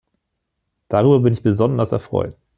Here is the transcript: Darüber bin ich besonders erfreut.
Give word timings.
Darüber 0.89 1.19
bin 1.19 1.33
ich 1.33 1.43
besonders 1.43 1.91
erfreut. 1.91 2.33